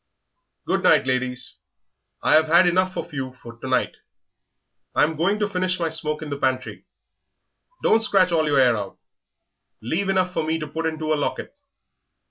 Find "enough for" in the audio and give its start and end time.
10.09-10.43